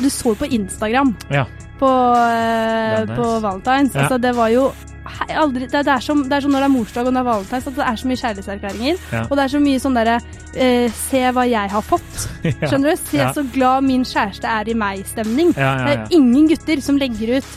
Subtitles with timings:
[0.00, 1.44] Du så på Instagram Ja.
[1.80, 3.94] på, eh, på Valentine's.
[3.94, 4.02] Ja.
[4.06, 4.70] Altså, det var jo
[5.10, 7.22] hei, aldri, det, det, er som, det er som når det er morsdag og når
[7.22, 9.00] det er Valentine's, at det er så mye kjærlighetserklæringer.
[9.12, 9.22] Ja.
[9.28, 10.18] Og det er så mye sånn derre
[10.54, 12.28] eh, Se hva jeg har fått.
[12.68, 13.02] Skjønner du?
[13.10, 15.52] Se så glad min kjæreste er i meg-stemning.
[15.56, 17.50] Det er ingen gutter som legger ut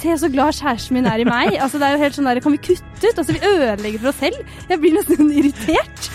[0.00, 1.56] Se så glad kjæresten min er i meg.
[1.62, 3.18] Altså, det er jo helt sånn der, Kan vi kutte ut?
[3.20, 4.54] Altså, Vi ødelegger for oss selv.
[4.70, 6.10] Jeg blir nesten irritert.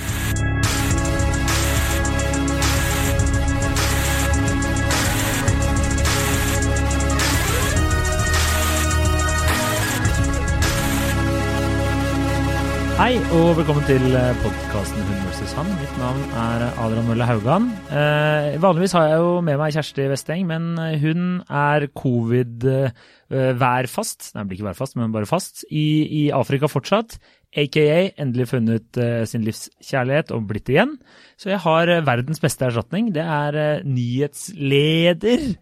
[12.95, 14.05] Hei og velkommen til
[14.39, 15.51] podkasten Hun vs.
[15.57, 15.67] han.
[15.81, 17.65] Mitt navn er Adrian Mølle Haugan.
[17.91, 24.31] Eh, vanligvis har jeg jo med meg Kjersti Westeng, men hun er covid-værfast.
[24.37, 25.67] Nei, blir ikke værfast, men bare fast.
[25.67, 27.19] I, I Afrika fortsatt.
[27.55, 30.95] Aka endelig funnet eh, sin livskjærlighet og blitt igjen.
[31.35, 33.13] Så jeg har eh, verdens beste erstatning.
[33.15, 35.55] Det er eh, nyhetsleder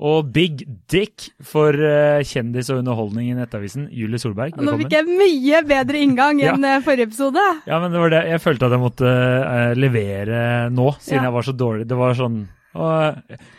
[0.00, 4.56] og big dick for eh, kjendis og underholdning i Nettavisen, Julie Solberg.
[4.56, 6.78] Nå fikk jeg mye bedre inngang enn ja.
[6.84, 7.42] forrige episode.
[7.68, 8.22] Ja, men det var det.
[8.32, 10.40] Jeg følte at jeg måtte eh, levere
[10.72, 11.28] nå, siden Ja.
[11.28, 11.88] jeg var så dårlig.
[11.90, 12.40] Det var sånn
[12.74, 13.16] og,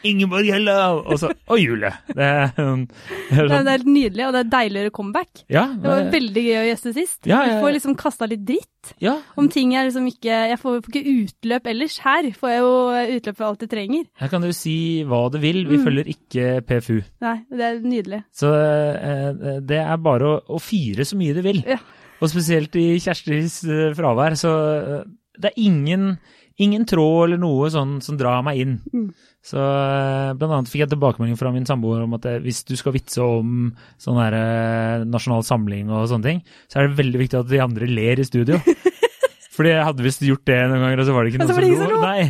[0.07, 1.01] Ingeborg Hello!
[1.03, 1.89] Og så Og Julie.
[2.07, 5.43] Det, er sånn- det er Det sånn, helt nydelig, og det er deiligere comeback.
[5.51, 7.19] ja, Det var veldig gøy å gjeste sist.
[7.27, 10.57] Ja, Du ja, får liksom kasta litt dritt ja, om ting jeg liksom ikke Jeg
[10.57, 11.99] får ikke utløp ellers.
[12.01, 12.71] Her får jeg jo
[13.19, 14.05] utløp for alt jeg trenger.
[14.17, 15.65] her kan du si hva du vil.
[15.67, 15.83] Vi Mm.
[15.85, 17.01] følger ikke PFU.
[17.21, 18.23] Nei, det er nydelig.
[18.33, 21.63] Så eh, det er bare å, å fire så mye du vil.
[21.67, 21.77] Ja.
[22.21, 24.35] Og spesielt i Kjerstis eh, fravær.
[24.37, 25.03] Så eh,
[25.41, 26.17] det er ingen,
[26.61, 28.77] ingen tråd eller noe sånn som drar meg inn.
[28.93, 29.07] Mm.
[29.41, 32.75] Så eh, blant annet fikk jeg tilbakemelding fra min samboer om at eh, hvis du
[32.77, 37.21] skal vitse om sånn her eh, nasjonal samling og sånne ting, så er det veldig
[37.23, 38.61] viktig at de andre ler i studio.
[39.55, 41.81] Fordi jeg hadde visst gjort det noen ganger, og så var det ikke noe noen
[41.81, 42.01] som lo.
[42.05, 42.29] Nei.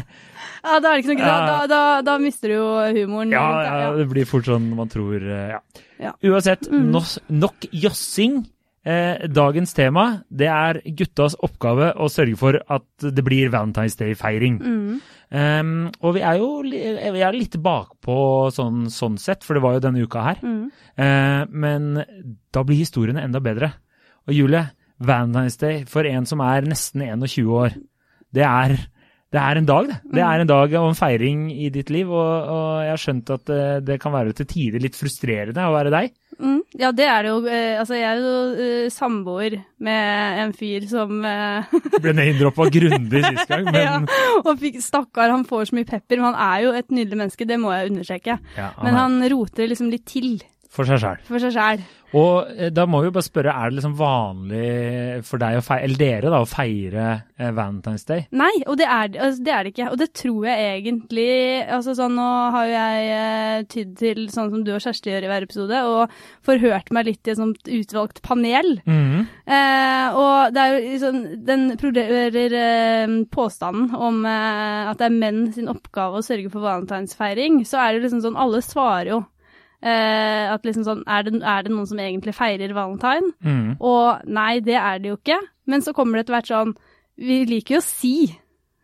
[0.61, 1.35] Ja, da er det ikke noe.
[1.51, 2.65] Da, da, da, mister du jo
[3.01, 3.33] humoren.
[3.33, 5.59] Ja, det, ja, det blir fort sånn man tror Ja.
[6.01, 6.15] Ja.
[6.25, 6.95] Uansett, Mm.
[7.29, 8.41] nok jossing.
[8.81, 14.57] Eh, dagens tema det er guttas oppgave å sørge for at det blir Valentine's Day-feiring.
[14.57, 15.01] Mm.
[15.31, 18.15] Um, og vi er jo vi er litt bakpå
[18.51, 20.41] sånn, sånn sett, for det var jo denne uka her.
[20.41, 20.63] Mm.
[20.97, 21.91] Eh, men
[22.51, 23.69] da blir historiene enda bedre.
[24.25, 24.65] Og Julie,
[24.97, 27.77] Valentine's Day for en som er nesten 21 år,
[28.33, 28.75] det er,
[29.31, 30.01] det er en dag, det.
[30.17, 33.33] Det er en dag og en feiring i ditt liv, og, og jeg har skjønt
[33.37, 36.17] at det, det kan være til tider litt frustrerende å være deg.
[36.39, 36.61] Mm.
[36.79, 37.39] Ja, det er det jo.
[37.45, 43.23] Eh, altså, jeg er jo eh, samboer med en fyr som eh, Ble name-droppa grundig
[43.25, 43.97] sist gang, men ja,
[44.45, 46.21] Og fikk, stakkar, han får så mye pepper.
[46.21, 48.39] Men han er jo et nydelig menneske, det må jeg understreke.
[48.57, 50.39] ja, Men han roter liksom litt til
[50.71, 51.25] for seg sjæl.
[51.27, 51.81] for seg sjæl.
[52.17, 55.63] Og eh, da må vi jo bare spørre, er det liksom vanlig for deg å
[55.63, 57.05] feire, eller dere da, å feire
[57.39, 58.25] eh, Valentine's Day?
[58.35, 59.89] Nei, og det er, altså, det er det ikke.
[59.93, 61.29] Og det tror jeg egentlig
[61.71, 65.27] altså sånn, Nå har jo jeg eh, tydd til sånn som du og Kjersti gjør
[65.27, 66.15] i hver episode, og
[66.47, 68.73] forhørt meg litt i et sånt utvalgt panel.
[68.83, 69.27] Mhm.
[69.51, 71.17] Eh, og det er jo liksom
[71.47, 72.53] Den proderer
[73.31, 78.05] påstanden om at det er menn sin oppgave å sørge for valentinsfeiring, så er det
[78.05, 79.21] liksom sånn Alle svarer jo.
[79.81, 83.31] Eh, at liksom sånn er det, er det noen som egentlig feirer valentine?
[83.41, 83.77] Mm.
[83.81, 85.39] Og nei, det er det jo ikke.
[85.71, 86.75] Men så kommer det etter hvert sånn
[87.21, 88.15] Vi liker jo å si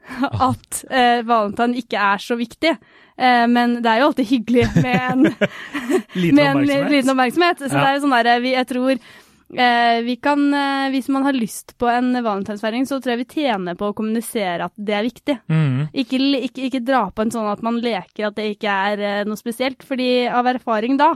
[0.08, 2.72] at uh, valentine ikke er så viktig.
[3.18, 5.24] Eh, men det er jo alltid hyggelig med en
[6.22, 6.92] Liten med en oppmerksomhet.
[6.94, 7.60] liten oppmerksomhet.
[7.66, 7.80] Så Ja.
[7.82, 9.02] det er jo sånn der, jeg tror
[9.50, 13.78] vi kan, eh, Hvis man har lyst på en valentinsfeiring, så tror jeg vi tjener
[13.80, 15.38] på å kommunisere at det er viktig.
[15.48, 15.88] Mm.
[15.94, 16.20] Ikke,
[16.50, 19.40] ikke, ikke dra på en sånn at man leker at det ikke er eh, noe
[19.40, 21.14] spesielt, fordi av erfaring da,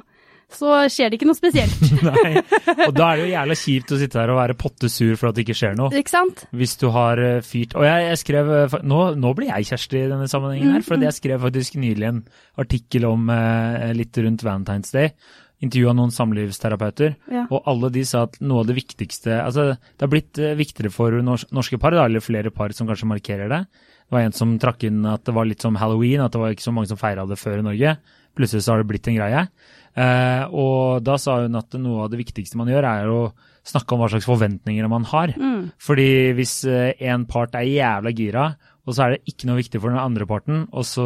[0.52, 1.84] så skjer det ikke noe spesielt.
[2.08, 2.42] Nei,
[2.88, 5.38] og da er det jo jævla kjipt å sitte her og være pottesur for at
[5.38, 5.92] det ikke skjer noe.
[5.96, 6.46] ikke sant?
[6.56, 10.02] Hvis du har eh, fyrt Og jeg, jeg skrev eh, nå, nå blir jeg Kjersti
[10.02, 12.18] i denne sammenhengen her, for Mm, jeg skrev faktisk nylig en
[12.62, 15.14] artikkel om eh, litt rundt Valentine's Day.
[15.62, 17.46] Intervjua noen samlivsterapeuter, Ja.
[17.52, 20.92] og alle de sa at noe av det viktigste Altså, det har blitt eh, viktigere
[20.92, 23.62] for norske par, da, eller flere par som kanskje markerer det.
[23.68, 26.50] Det var en som trakk inn at det var litt som halloween, at det var
[26.52, 27.98] ikke så mange som feira det før i Norge.
[28.36, 29.48] Plutselig så har det blitt en greie.
[29.96, 33.22] Eh, og da sa hun at noe av det viktigste man gjør, er å
[33.68, 35.34] snakke om hva slags forventninger man har.
[35.38, 35.72] Mm.
[35.78, 38.46] Fordi hvis eh, en part er jævla gira,
[38.88, 41.06] og så er det ikke noe viktig for den andre parten, og så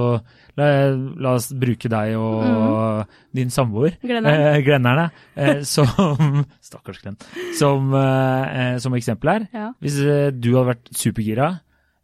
[0.56, 4.46] la, la oss bruke deg og din samboer, Glenneren.
[4.56, 5.90] eh, Glennerne, eh, som
[6.68, 7.18] Stakkars Glenn.
[7.60, 9.48] Som, eh, eh, som eksempel her.
[9.54, 9.68] Ja.
[9.84, 11.50] Hvis eh, du hadde vært supergira,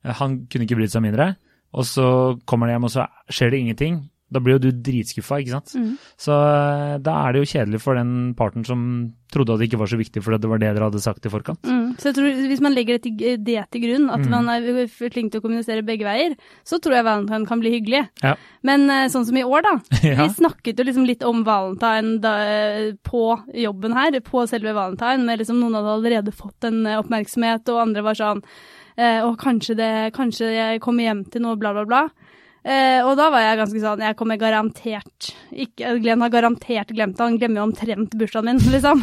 [0.03, 1.31] eh, han kunne ikke brydd seg mindre,
[1.71, 2.06] og så
[2.44, 4.01] kommer han hjem, og så skjer det ingenting.
[4.31, 5.74] Da blir jo du dritskuffa, ikke sant.
[5.75, 5.95] Mm.
[6.16, 8.86] Så eh, da er det jo kjedelig for den parten som
[9.31, 11.31] trodde at det ikke var så viktig fordi det var det dere hadde sagt i
[11.31, 11.62] forkant.
[11.68, 11.94] Mm.
[12.00, 14.30] Så jeg tror hvis man legger det til, det til grunn, at Mm.
[14.31, 16.36] man er flink til å kommunisere begge veier,
[16.68, 18.01] så tror jeg valentine kan bli hyggelig.
[18.24, 18.36] Ja.
[18.63, 19.74] Men eh, sånn som i år, da.
[20.12, 20.24] Ja.
[20.25, 23.24] Vi snakket jo liksom litt om valentine da, eh, på
[23.56, 27.84] jobben her, på selve valentine, med liksom noen hadde allerede fått en eh, oppmerksomhet, og
[27.88, 28.44] andre var sånn
[29.01, 32.01] og kanskje det Kanskje jeg kommer hjem til noe, bla, bla, bla.
[32.62, 37.18] Eh, og da var jeg ganske sånn Jeg kommer garantert ikke Glenn har garantert glemt
[37.18, 37.25] det.
[37.25, 39.02] Han glemmer jo omtrent bursdagen min, liksom.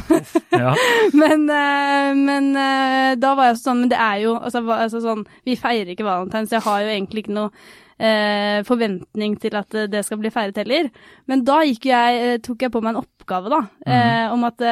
[0.54, 0.76] Ja.
[1.20, 5.26] Men, eh, men eh, da var jeg sånn Men det er jo altså, altså sånn
[5.46, 7.50] Vi feirer ikke valentine, så jeg har jo egentlig ikke noe
[7.98, 10.90] eh, forventning til at eh, det skal bli feiret heller.
[11.30, 14.62] Men da jeg, eh, tok jeg på meg en oppgave, da, eh, om at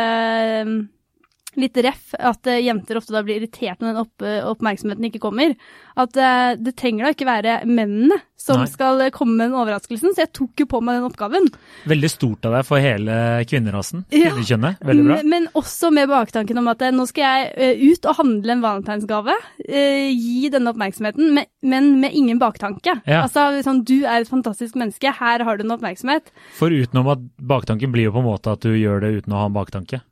[1.56, 5.56] Litt ref at eh, jenter ofte da blir irritert når den opp, oppmerksomheten ikke kommer.
[5.97, 8.69] At uh, det trenger da ikke være mennene som Nei.
[8.70, 11.49] skal eh, komme med den overraskelsen, så jeg tok jo på meg den oppgaven.
[11.88, 13.17] Veldig stort av deg for hele
[13.49, 14.05] kvinnerasen.
[14.14, 14.35] Ja.
[14.37, 15.19] Veldig bra.
[15.26, 18.64] Men, også med baktanken om at uh, nå skal jeg uh, ut og handle en
[18.64, 19.37] valentinsgave.
[19.67, 22.99] eh, gi denne oppmerksomheten, men, men med ingen baktanke.
[23.09, 23.25] Ja.
[23.25, 26.31] Altså sånn, du er et fantastisk menneske, her har du en oppmerksomhet.
[26.59, 29.43] For utenom at baktanken blir jo på en måte at du gjør det uten å
[29.43, 30.02] ha en baktanke.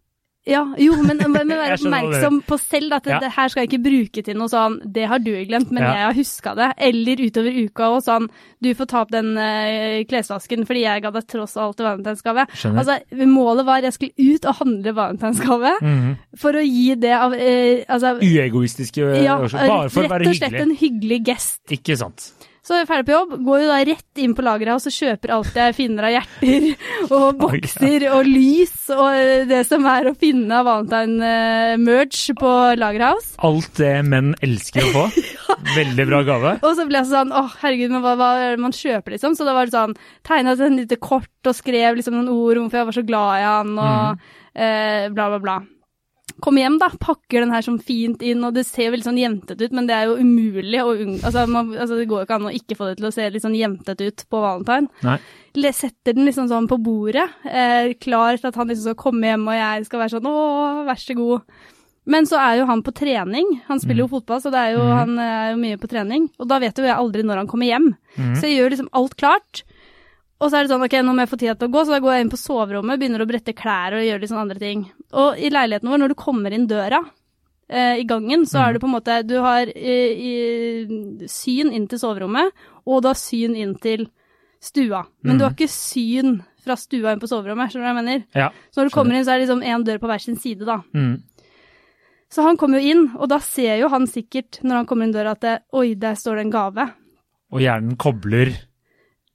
[0.46, 3.18] Ja, jo, men, være Jeg skjønner hva oppmerksom på selv, at Ja.
[3.22, 5.92] det her skal jeg ikke bruke til noe sånn, det har du glemt, men Ja.
[5.96, 6.66] jeg har huska det.
[6.84, 8.28] Eller utover uka og sånn,
[8.60, 12.44] du får ta opp den uh, klesvasken fordi jeg ga deg tross alt valentinsgave.
[12.76, 16.16] Altså, målet var jeg skulle ut og handle valentinsgave Mhm.
[16.36, 19.38] for å gi det av uh, altså, Uegoistiske Ja.
[19.38, 20.60] Bare for å være rett og slett hyggelig.
[20.60, 21.60] en hyggelig gest.
[21.70, 22.32] Ikke sant.
[22.64, 25.32] Så er jeg ferdig på jobb, går jo da rett inn på lageret og kjøper
[25.34, 26.66] alt jeg finner av hjerter
[27.18, 33.34] og bokser og lys og det som er å finne av valentine-merch på Lagerhouse.
[33.44, 35.04] Alt det menn elsker å få.
[35.76, 36.54] Veldig bra gave.
[36.64, 39.36] Og så ble jeg sånn, åh herregud, men hva, hva er det man kjøper liksom?
[39.36, 39.94] Så da var det sånn,
[40.24, 43.42] tegnet et lite kort og skrev liksom noen ord om hvorfor jeg var så glad
[43.42, 44.26] i han og
[44.56, 45.60] eh, bla bla bla.
[46.42, 49.68] Kom hjem da, pakker den her sånn fint inn, og det ser veldig sånn jentete
[49.68, 52.48] ut, men det er jo umulig å unngå, altså, altså det går jo ikke an
[52.48, 54.90] å ikke få det til å se litt sånn jentete ut på valentine.
[55.06, 55.20] Nei.
[55.70, 59.46] Setter den liksom sånn på bordet, eh, klar til at han liksom skal komme hjem,
[59.46, 61.54] og jeg skal være sånn, å, vær så god.
[62.10, 64.82] Men så er jo han på trening, han spiller jo fotball, så det er jo,
[64.82, 64.96] mm.
[64.98, 67.70] han er jo mye på trening, og da vet jo jeg aldri når han kommer
[67.70, 67.92] hjem.
[68.18, 68.34] Mm.
[68.34, 69.62] Så jeg gjør liksom alt klart.
[70.40, 71.94] Og så er det sånn, ok, nå må jeg få tida til å gå, så
[71.94, 74.58] da går jeg inn på soverommet, begynner å brette klær og gjøre litt sånn andre
[74.58, 74.80] ting.
[75.14, 76.98] Og i leiligheten vår, når du kommer inn døra
[77.70, 78.64] eh, i gangen, så Mhm.
[78.68, 79.94] er det på en måte, du har i,
[80.28, 82.52] i, syn inn til soverommet,
[82.86, 84.06] og du har syn inn til
[84.60, 85.06] stua.
[85.22, 85.56] Men du har Mhm.
[85.56, 88.24] ikke syn fra stua inn på soverommet, skjønner du hva jeg mener?
[88.34, 88.48] Ja.
[88.70, 90.64] Så når du kommer inn, så er det liksom en dør på hver sin side,
[90.66, 90.82] da.
[90.94, 91.22] Mm.
[92.30, 95.12] Så han kommer jo inn, og da ser jo han sikkert, når han kommer inn
[95.12, 96.90] døra, at det, oi, der står det en gave.
[97.52, 98.52] Og hjernen kobler,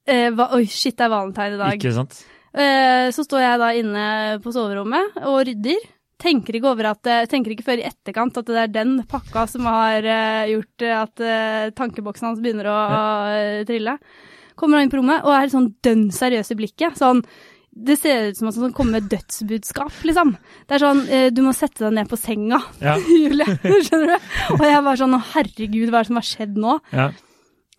[0.10, 1.78] Eh, va, oi, shit, det er valentine i dag.
[1.78, 2.20] ikke sant?
[2.54, 4.06] Eh, Så står jeg da inne
[4.44, 5.80] på soverommet og rydder.
[6.20, 9.64] Tenker ikke, at, eh, tenker ikke før i etterkant at det er den pakka som
[9.70, 12.80] har eh, gjort at eh, tankeboksen hans begynner å
[13.32, 13.94] eh, trille.
[14.60, 16.98] Kommer han inn på rommet og er sånn dønn seriøs i blikket.
[17.00, 17.22] Sånn,
[17.72, 20.34] det ser ut som at han kommer med dødsbudskap, liksom.
[20.68, 22.98] Det er sånn, du må sette deg ned på senga, Ja.
[23.08, 23.46] Julie.
[23.64, 24.32] Skjønner du?
[24.58, 26.80] Og jeg var sånn, å herregud, hva er det som har skjedd nå?
[26.92, 27.12] ja.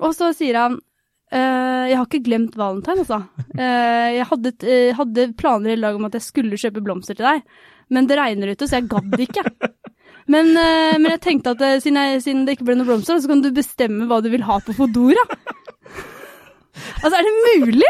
[0.01, 0.87] Og så sier han «Eh,
[1.31, 3.21] jeg har ikke glemt valentine, altså.
[3.55, 7.29] Eh, jeg hadde, eh, hadde planer i dag om at jeg skulle kjøpe blomster til
[7.29, 7.45] deg,
[7.91, 9.45] men det regner ute, så jeg gadd ikke.
[10.31, 13.19] Men, eh, men jeg tenkte at eh, siden, jeg, siden det ikke ble noen blomster,
[13.19, 15.25] så kan du bestemme hva du vil ha på Fodora.
[17.01, 17.89] Altså, er det mulig?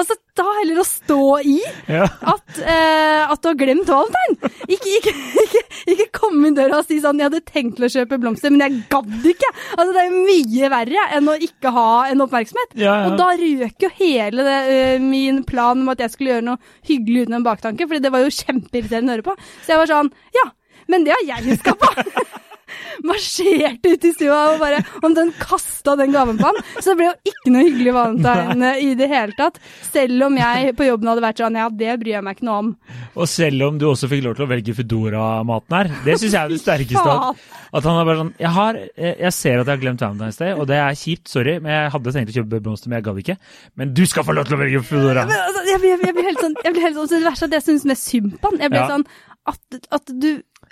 [0.00, 1.58] Altså, ta heller å stå i
[1.92, 4.50] at, eh, at du har glemt valentine.
[4.66, 5.12] Ikke, ikke,
[5.44, 5.62] ikke,
[5.94, 6.08] ikke
[6.42, 8.82] komme inn døra og si sånn 'jeg hadde tenkt til å kjøpe blomster, men jeg
[8.90, 9.50] gadd ikke'.
[9.78, 12.74] Altså, det er jo mye verre enn å ikke ha en oppmerksomhet.
[12.74, 13.06] Ja, ja.
[13.06, 14.58] Og da røk jo hele det,
[14.98, 18.12] uh, min plan om at jeg skulle gjøre noe hyggelig uten en baktanke, fordi det
[18.12, 19.36] var jo kjempeirriterende å høre på.
[19.62, 20.46] Så jeg var sånn 'ja,
[20.88, 21.94] men det har jeg huska på'.
[23.06, 26.96] Marsjerte ut i stua og bare Om den kasta den gaven på han, så det
[27.00, 29.58] ble jo ikke noe hyggelig valentine i det hele tatt.
[29.92, 32.58] Selv om jeg på jobben hadde vært sånn ja, det bryr jeg meg ikke noe
[32.62, 32.70] om.
[33.18, 36.40] Og selv om du også fikk lov til å velge Foodora-maten her, det syns jeg
[36.42, 37.16] er det sterkeste.
[37.72, 40.52] At, han er bare sånn jeg, har, jeg, ser at jeg har glemt Valentine's Day,
[40.56, 43.20] og det er kjipt, sorry, men jeg hadde tenkt å kjøpe blomster, men jeg gadd
[43.24, 43.36] ikke.
[43.80, 45.26] Men du skal få lov til å velge Foodora!
[45.26, 47.52] Altså, jeg, blir- jeg blir helt sånn, jeg blir helt sånn, så Det verste er
[47.52, 48.60] at jeg syns mest synd på han.
[48.62, 48.88] Jeg ble Ja.
[48.92, 49.06] sånn
[49.50, 50.28] at, at, du,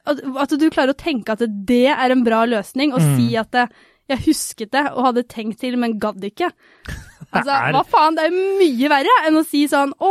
[0.07, 3.16] at, at du klarer å tenke at det er en bra løsning, og Mm.
[3.16, 3.69] si at det,
[4.11, 6.50] jeg husket det og hadde tenkt til, men gadd ikke.
[7.30, 10.09] Altså, hva faen, det er mye verre enn å si sånn å,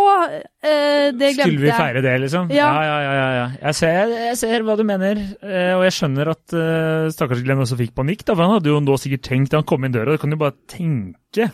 [0.63, 1.50] eh, det glemte jeg.
[1.50, 2.48] Skulle vi feire det, liksom?
[2.55, 2.69] Ja.
[2.79, 3.12] ja, ja.
[3.17, 3.48] ja, ja.
[3.65, 7.60] Jeg, ser, jeg ser hva du mener, eh, og jeg skjønner at uh, stakkars Glenn
[7.65, 8.24] også fikk panikk.
[8.24, 10.31] Da, for Han hadde jo nå sikkert tenkt da han kom inn døra, du kan
[10.31, 11.50] jo bare tenke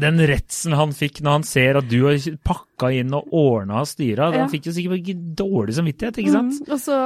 [0.00, 3.88] Den redselen han fikk når han ser at du har pakka inn og ordna og
[3.90, 4.44] styra, Ja.
[4.44, 6.60] han fikk jo sikkert ikke dårlig samvittighet, ikke sant?
[6.60, 6.98] Mm, og, så,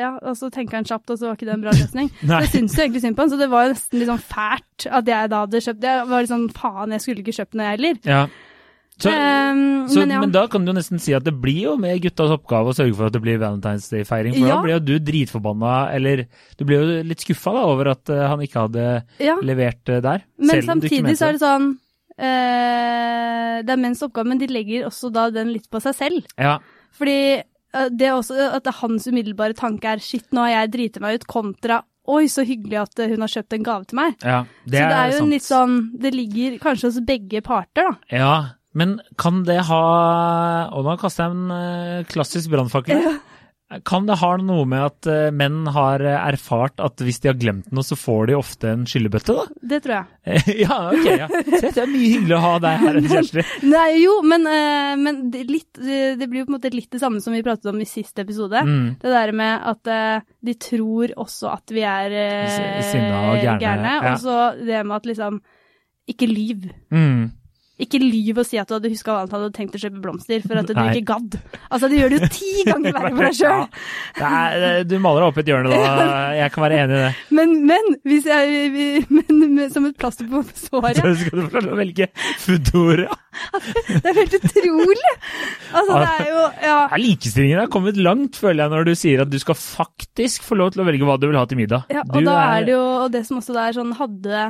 [0.00, 2.10] ja, og så tenker han kjapt, og så var ikke det en bra løsning.
[2.20, 4.24] Så jeg syns jo egentlig synd på han, så det var jo nesten litt sånn
[4.30, 5.96] fælt at jeg da hadde kjøpt det.
[6.00, 8.00] Jeg var litt sånn faen, jeg skulle ikke kjøpt den jeg heller.
[8.08, 8.22] Ja.
[9.00, 10.18] Så, um, så, men ja.
[10.20, 12.76] men da kan du jo nesten si at det blir jo med guttas oppgave å
[12.76, 14.34] sørge for at det blir Valentine's Day-feiring.
[14.36, 14.58] For Ja.
[14.58, 16.26] da blir jo du dritforbanna, eller
[16.58, 18.84] du blir jo litt skuffa over at eh, han ikke hadde
[19.24, 19.38] ja.
[19.40, 20.26] levert eh, der.
[20.36, 21.70] Men samtidig så er det sånn
[22.20, 26.26] Det er menns oppgave, men de legger også da den litt på seg selv.
[26.40, 26.58] Ja,
[26.96, 30.54] Fordi eh, det er også at det er hans umiddelbare tanke er shit, nå har
[30.54, 33.86] jeg driti meg ut, kontra oi, så hyggelig at eh, hun har kjøpt en gave
[33.90, 34.16] til meg.
[34.24, 35.34] ja, det så det er jo sant.
[35.34, 37.92] litt sånn Det ligger kanskje hos begge parter, da.
[38.10, 38.32] Ja,
[38.74, 39.80] men kan det ha
[40.76, 43.02] Og nå kaster jeg en eh, klassisk brannfakkel.
[43.86, 47.36] Kan det ha noe med at eh, menn har eh, erfart at hvis de har
[47.38, 49.44] glemt noe, så får de ofte en skyllebøtte, da?
[49.72, 50.40] Det tror jeg.
[50.64, 51.06] ja, ok.
[51.06, 51.28] ja.
[51.30, 53.46] Det er mye hyggelig å ha deg her, Kjersti.
[53.70, 57.02] Nei, jo, men, eh, men det, litt, det blir jo på en måte litt det
[57.02, 58.64] samme som vi pratet om i siste episode.
[58.66, 58.86] Mm.
[59.04, 59.94] Det der med at
[60.50, 62.16] de tror også at vi er
[62.90, 64.16] sinna og gærne, ja.
[64.16, 65.42] Og så det med at liksom
[66.10, 66.66] Ikke lyv.
[66.90, 67.30] Mm.
[67.80, 70.42] Ikke lyv og si at du hadde huska at du hadde tenkt å kjøpe blomster,
[70.44, 70.86] for at du Nei.
[70.92, 71.36] ikke gadd.
[71.70, 73.64] Altså, det gjør det jo ti ganger verre for deg sjøl.
[74.20, 76.10] Ja, er, det- du maler deg opp i et hjørne da.
[76.36, 77.10] Jeg kan være enig i det.
[77.40, 81.74] Men, men, hvis jeg, men, som et plaster på såret Så skal du få lov
[81.76, 82.08] å velge
[82.42, 83.06] Foodora.
[83.88, 85.12] Det er helt utrolig!
[85.70, 86.78] Altså, det er jo Ja.
[87.00, 90.74] Likestillingen har kommet langt, føler jeg, når du sier at du skal faktisk få lov
[90.74, 91.86] til å velge hva du vil ha til middag.
[91.92, 94.42] Ja, og Du da er det jo og det som også er sånn hadde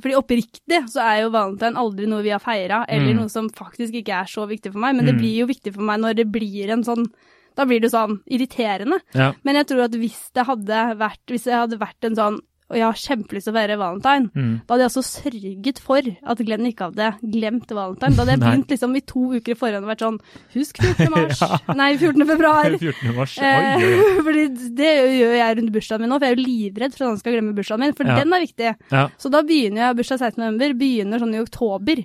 [0.00, 3.16] fordi oppriktig så er jo valentine aldri noe vi har feira, eller Mm.
[3.20, 5.20] noe som faktisk ikke er så viktig for meg, men det Mm.
[5.20, 7.06] blir jo viktig for meg når det blir en sånn
[7.54, 8.98] Da blir det sånn irriterende.
[9.14, 9.34] Ja.
[9.44, 12.40] Men jeg tror at hvis det hadde vært Hvis det hadde vært en sånn
[12.72, 14.52] og jeg har kjempelyst til å feire valentine, Mm.
[14.66, 16.00] da hadde jeg også sørget for
[16.32, 18.16] at Glenn ikke hadde glemt valentine.
[18.16, 20.18] Da hadde jeg begynt liksom i to uker i forhånd og vært sånn
[20.54, 21.10] Husk 14.
[21.14, 21.40] mars.
[21.42, 21.74] Ja.
[21.76, 22.26] Nei, 14.
[22.32, 22.76] februar.
[22.80, 23.14] 14.
[23.16, 23.36] mars.
[23.38, 24.22] Oi, Eh, oi, oi.
[24.26, 24.46] fordi
[24.80, 27.18] det gjør jeg rundt bursdagen min nå, for jeg er jo livredd for at han
[27.22, 28.16] skal glemme bursdagen min, for Ja.
[28.22, 28.74] den er viktig.
[28.90, 30.40] Ja, Så da begynner jeg bursdag 16.
[30.42, 32.04] november, begynner sånn i oktober,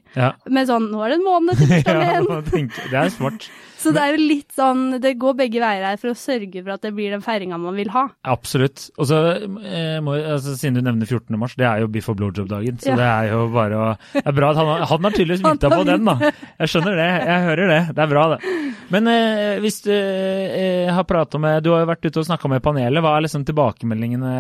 [0.50, 2.71] med sånn nå er det en måned til bursdagen min.
[2.91, 3.47] det er smart.
[3.77, 6.74] Så det er jo litt sånn, det går begge veier her for å sørge for
[6.74, 8.07] at det blir den feiringa man vil ha.
[8.25, 8.88] Absolutt.
[8.98, 11.38] Og så eh, må, altså, Siden du nevner 14.
[11.39, 12.79] mars, det er jo biff og blowjob-dagen.
[12.81, 12.96] Så Ja.
[12.98, 15.84] det er jo bare å Det er bra at han, han har tydeligvis mynta på
[15.86, 16.31] den, da.
[16.57, 17.10] Jeg skjønner det.
[17.27, 17.81] Jeg hører det.
[17.93, 18.55] Det er bra, det.
[18.89, 22.50] Men eh, hvis du eh, har pratet med Du har jo vært ute og snakka
[22.51, 23.03] med panelet.
[23.03, 24.34] Hva er liksom tilbakemeldingene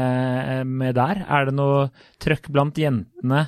[0.57, 1.23] eh, med der?
[1.27, 1.87] Er det noe
[2.23, 3.47] trøkk blant jentene?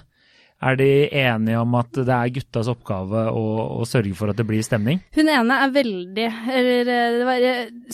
[0.61, 3.43] Er de enige om at det er guttas oppgave å,
[3.79, 4.99] å sørge for at det blir stemning?
[5.15, 7.45] Hun ene er veldig Eller det var,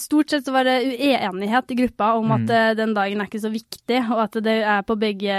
[0.02, 2.34] stort sett så var det uenighet i gruppa om Mm.
[2.42, 5.36] at eh, den dagen er ikke så viktig, og at det er på begge,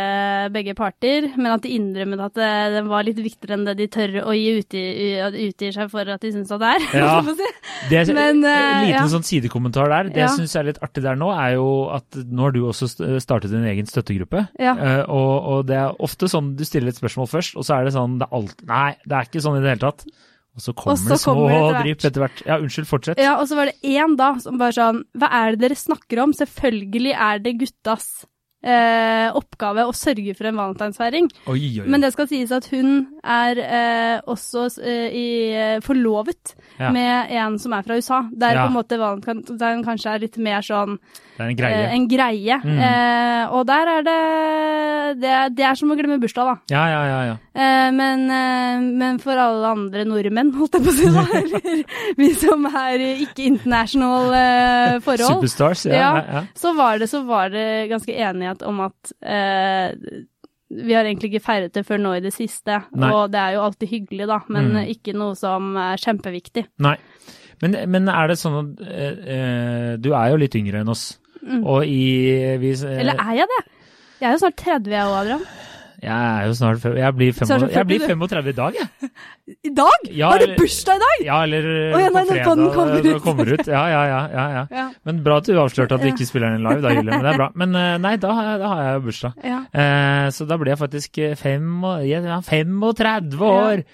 [0.54, 3.88] begge parter, men at de innrømmet at eh, den var litt viktigere enn det de
[3.90, 6.86] tør å gi utgir seg for at de syns at det er.
[7.02, 7.18] Ja.
[7.26, 7.48] si.
[7.90, 9.10] Det er, Men, eh, en liten ja.
[9.10, 10.12] sånn sidekommentar der.
[10.14, 10.28] Det Ja.
[10.28, 12.88] jeg syns er litt artig der nå, er jo at nå har du også
[13.20, 14.46] startet din egen støttegruppe.
[14.62, 14.76] Ja.
[15.10, 17.94] Og, og det er ofte sånn du stiller et spørsmål først, og så er det
[17.96, 20.04] sånn det er alt, Nei, det er ikke sånn i det hele tatt.
[20.56, 21.48] Og så kommer så det små
[21.80, 22.38] drypp etter hvert.
[22.46, 23.18] Ja, unnskyld, fortsett.
[23.18, 26.22] Ja, og så var det én da som bare sånn Hva er det dere snakker
[26.22, 26.32] om?
[26.36, 28.24] Selvfølgelig er det guttas
[28.64, 31.28] eh, oppgave å sørge for en valentinsfeiring.
[31.52, 31.86] Oi, oi, oi.
[31.92, 36.90] Men det skal sies at hun er eh, også eh, i, eh, forlovet Ja.
[36.90, 38.22] med en som er fra USA.
[38.32, 38.64] Der Ja.
[38.66, 40.98] på en måte valentine kanskje er litt mer sånn
[41.36, 41.80] det er en greie.
[41.84, 42.56] eh, en greie.
[42.64, 42.78] Mm.
[42.88, 46.54] Eh, og der er det, det Det er som å glemme bursdag, da.
[46.74, 47.18] Ja, ja, ja.
[47.30, 47.36] ja.
[47.54, 51.82] Eh, men, eh, men for alle andre nordmenn, holdt jeg på å si, da, eller
[52.18, 55.86] vi som er ikke international eh, forhold, Superstars.
[55.90, 56.24] Ja, Ja.
[56.40, 56.44] ja.
[56.56, 59.92] så var, det, så var det ganske enighet om at eh,
[60.76, 63.10] vi har egentlig ikke feiret det før nå i det siste, Nei.
[63.14, 64.80] og det er jo alltid hyggelig, da, men Mm.
[64.96, 66.64] ikke noe som er kjempeviktig.
[66.82, 66.96] Nei.
[67.62, 68.82] Men, men er det sånn at
[70.02, 71.04] Du er jo litt yngre enn oss.
[71.46, 71.62] Mm.
[71.66, 72.02] Og i
[72.60, 73.62] vi, Eller er jeg det?
[74.20, 75.46] Jeg er jo snart 30 jeg òg, Adrian.
[75.96, 78.74] Jeg er jo snart Jeg blir, fem, Så er det jeg blir 35 i dag,
[78.76, 79.10] jeg.
[79.64, 80.08] I dag?
[80.12, 81.22] Ja, har du bursdag i dag?
[81.24, 83.22] Ja, eller oh, ja, nei, på fredag kommer ut.
[83.24, 83.66] kommer ut.
[83.70, 84.84] Ja, ja, ja, ja, ja.
[85.08, 87.10] Men bra at du avslørte at du ikke spiller den live, da, Julie.
[87.14, 87.48] Men det er bra.
[87.62, 89.32] Men eh, nei, da, har jeg- da har jeg jo bursdag.
[89.52, 89.60] ja.
[89.72, 91.70] Eh, så da blir jeg faktisk eh, fem,
[92.04, 93.84] ja, 35 år.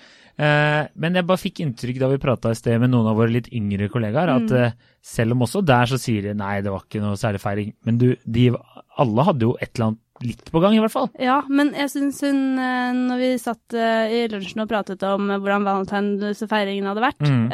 [0.43, 3.31] Eh, men jeg bare fikk inntrykk da vi prata i sted med noen av våre
[3.31, 4.65] litt yngre kollegaer, at Mm.
[4.67, 4.73] eh,
[5.03, 7.75] selv om også der så sier de nei, det var ikke noe særlig feiring.
[7.87, 8.49] Men du, de
[8.99, 11.09] alle hadde jo et eller annet litt på gang, i hvert fall.
[11.19, 15.65] Ja, men jeg syns hun, eh, når vi satt i lunsjen og pratet om hvordan
[15.67, 17.49] valentinsfeiringen hadde vært, Mm.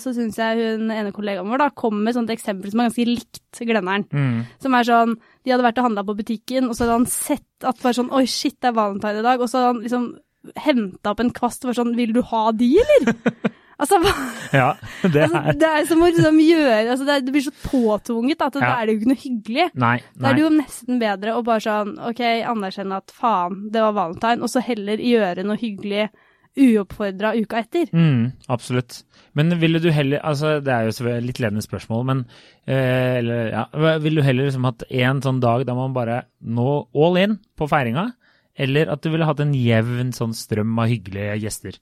[0.00, 2.88] så syns jeg hun ene kollegaen vår da kom med et sånt eksempel som er
[2.90, 4.04] ganske likt Glenneren.
[4.10, 4.46] Mm.
[4.60, 7.64] Som er sånn, de hadde vært og handla på butikken, og så hadde han sett
[7.64, 9.40] at bare sånn Oi, shit, det er valentine i dag.
[9.40, 10.16] Og så hadde han liksom
[10.64, 13.14] henta opp en kvast og var sånn 'vil du ha de, eller?'
[13.80, 13.98] altså?
[14.54, 17.46] Ja, det altså, er det er som å liksom gjøre altså, det, er, det blir
[17.46, 18.60] så påtvunget at Ja.
[18.60, 19.70] da er det jo ikke noe hyggelig.
[19.74, 19.96] Nei.
[20.14, 22.20] Da er det jo nesten bedre å bare sånn OK,
[22.54, 26.08] anerkjenne at faen, det var valentine, og så heller gjøre noe hyggelig
[26.54, 27.88] uoppfordra uka etter.
[27.90, 29.00] Mm, absolutt.
[29.34, 32.20] Men ville du heller altså Det er jo litt ledende spørsmål, men
[32.70, 33.64] eh, eller, ja,
[33.98, 37.66] Ville du heller liksom hatt en sånn dag der man bare nå all in på
[37.70, 38.12] feiringa,
[38.54, 41.78] eller at du ville hatt en jevn sånn strøm av hyggelige gjester?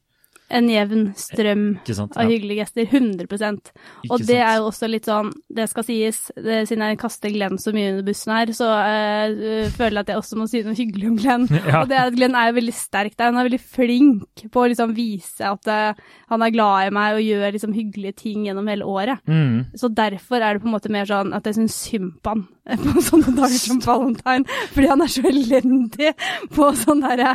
[0.52, 1.94] En jevn strøm ja.
[2.04, 2.88] av hyggelige gjester.
[2.92, 7.00] 100 ikke Og det er jo også litt sånn, det skal sies, det, siden jeg
[7.00, 10.48] kaster Glenn så mye under bussen her, så uh, føler jeg at jeg også må
[10.50, 11.48] si noe hyggelig om Glenn.
[11.62, 11.84] Ja.
[11.84, 14.64] Og det er at Glenn er jo veldig sterk der, han er veldig flink på
[14.64, 18.46] å liksom vise at uh, han er glad i meg og gjør liksom hyggelige ting
[18.48, 19.22] gjennom hele året.
[19.28, 22.34] Mm, Så derfor er det på en måte mer sånn at jeg syns synd på
[22.34, 22.44] han
[22.82, 26.12] på sånne dager som valentine, fordi han er så elendig
[26.54, 27.32] på sånn derre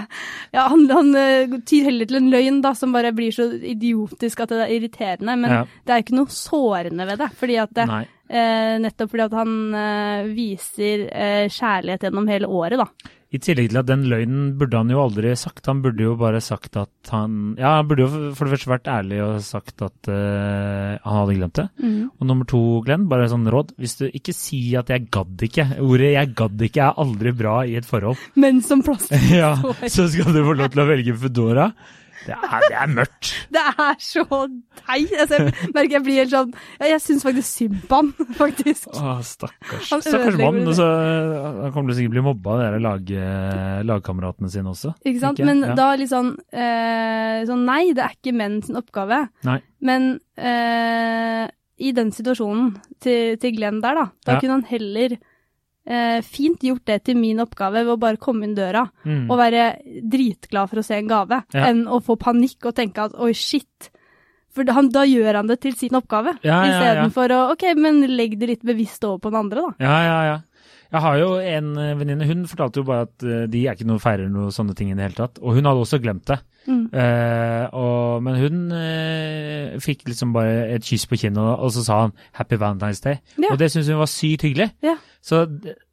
[0.56, 4.40] Ja, han, han eh, tyr heller til en løgn, da, som bare blir så idiotisk
[4.42, 5.38] at det er irriterende.
[5.38, 5.64] Men Ja.
[5.86, 7.88] det er jo ikke noe sårende ved det, fordi at det,
[8.30, 13.14] eh, nettopp fordi at han eh, viser eh, kjærlighet gjennom hele året, da.
[13.28, 15.66] I tillegg til at den løgnen burde han jo aldri sagt.
[15.68, 18.88] Han burde jo bare sagt at han Ja, han burde jo for det første vært
[18.88, 21.66] ærlig og sagt at uh, han hadde glemt det.
[22.08, 23.76] Og nummer to, Glenn, bare sånn råd.
[23.76, 27.66] Hvis du ikke sier at 'jeg gadd ikke', ordet 'jeg gadd ikke' er aldri bra
[27.68, 28.16] i et forhold.
[28.36, 29.20] Men som plaster.
[29.44, 29.56] Ja,
[29.92, 31.74] så skal du få lov til å velge Foodora.
[32.28, 33.30] Det er, det er mørkt.
[33.58, 35.14] Det er så teit.
[35.18, 36.50] Altså, jeg merker jeg blir helt sånn
[36.84, 38.10] Jeg syns faktisk synd på han,
[38.42, 38.90] faktisk.
[38.92, 39.92] Å, stakkars.
[39.94, 40.60] Han Stakkars mann.
[40.68, 40.88] Altså,
[41.64, 43.14] Han kommer til å sikkert bli mobba av de lag,
[43.88, 44.94] lagkameratene sine også.
[45.08, 45.40] Ikke sant?
[45.40, 45.48] Ikke?
[45.50, 45.76] Men Ja.
[45.80, 49.24] da litt sånn, eh, sånn Nei, det er ikke menn sin oppgave.
[49.48, 49.58] Nei.
[49.82, 51.48] Men eh,
[51.80, 54.40] i den situasjonen til, til Glenn der, da, da Ja.
[54.42, 55.18] kunne han heller
[55.88, 59.30] eh, fint gjort det til min oppgave ved å bare komme inn døra Mm.
[59.32, 59.68] og være
[60.04, 61.68] dritglad for å se en gave, Ja.
[61.70, 63.90] enn å få panikk og tenke at oi, shit.
[64.52, 67.08] For da, da gjør han det til sin oppgave, Ja, ja, ja.
[67.08, 69.74] å ok, men legg det litt bevisst over på den andre, da.
[69.86, 70.38] Ja, ja, ja.
[70.90, 73.86] Jeg har jo en eh, venninne, hun fortalte jo bare at eh, de er ikke
[73.90, 75.38] noe feirer noe sånne ting i det hele tatt.
[75.44, 76.40] Og hun hadde også glemt det.
[76.68, 76.86] Mm.
[77.00, 82.02] Eh, og, men hun eh, fikk liksom bare et kyss på kinnet, og, så sa
[82.02, 83.22] han 'Happy Valentine's Day'.
[83.38, 83.52] Ja.
[83.52, 84.72] Og det syntes hun var sykt hyggelig.
[84.84, 84.98] Ja.
[85.28, 85.42] Så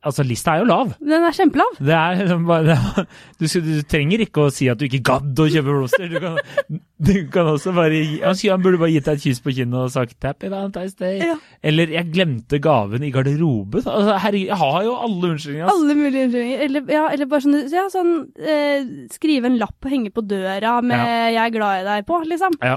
[0.04, 0.92] altså, lista er jo lav.
[1.00, 1.78] Den er kjempelav.
[1.80, 2.76] Det er liksom bare
[3.40, 6.06] du, du trenger ikke å si at du ikke gadd å kjøpe blomster.
[6.12, 6.38] Du kan,
[7.08, 9.90] du kan også bare gi, han, burde bare gitt deg et kyss på kinnet og
[9.94, 11.24] sagt 'Happy Valentine's Day'.
[11.24, 11.38] Ja.
[11.64, 13.82] Eller 'Jeg glemte gaven i garderoben'.
[13.82, 15.66] Altså, herregud, jeg har jo alle unnskyldninger.
[15.66, 15.82] Altså.
[15.82, 16.64] Alle mulige unnskyldninger.
[16.68, 20.63] Eller, ja, eller bare sånn, ja, sånn eh, skrive en lapp og henge på døra
[20.80, 21.30] med Ja.
[21.30, 22.52] 'jeg er glad i deg' på, liksom.
[22.62, 22.76] Ja.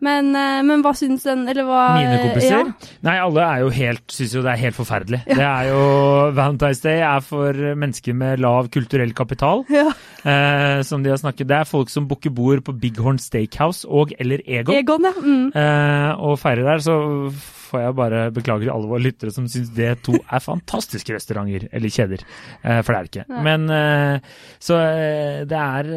[0.00, 2.68] Men, eh, men hva syns den, eller hva Mine kompiser?
[2.68, 2.72] Ja.
[3.02, 5.24] Nei, alle er jo helt, syns jo det er helt forferdelig.
[5.26, 9.90] Det er jo Valentine's Day er for mennesker med lav kulturell kapital, Ja.
[10.24, 11.48] eh, som de har snakket.
[11.48, 14.76] Det er folk som booker bord på Big Horn Steakhouse og eller Egon.
[14.76, 15.12] Egon, ja.
[15.20, 15.52] Mm.
[15.56, 17.32] eh, og feirer der, så
[17.68, 21.68] får jeg bare beklage til alle våre lyttere som syns det to er fantastiske restauranter,
[21.72, 22.24] eller kjeder.
[22.62, 23.26] Eh, for det er det ikke.
[23.34, 23.42] Nei.
[23.48, 24.30] Men eh,
[24.64, 25.90] Så eh, det er,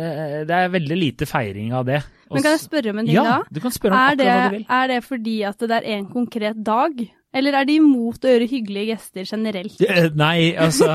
[0.50, 2.02] det er veldig lite feiring av det.
[2.32, 3.40] Men kan jeg spørre om en ting ja, da?
[3.52, 4.68] du kan spørre om Er akkurat det, hva du vil.
[4.78, 7.02] er det fordi at det er en konkret dag?
[7.32, 9.80] Eller er de imot å gjøre hyggelige gester generelt?
[9.88, 10.88] Eh, Nei, altså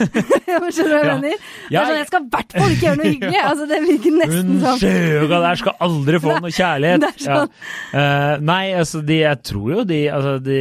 [0.00, 1.44] Skjønner du hva jeg mener?
[1.70, 3.38] Ja, sånn, jeg skal i hvert fall ikke gjøre noe hyggelig!
[3.50, 7.04] Altså, det virker nesten Hun som skjøga der skal aldri få noe kjærlighet.
[7.04, 7.54] det er sånn.
[7.94, 8.02] Ja.
[8.02, 10.60] Uh, nei, altså de, jeg tror jo de, altså de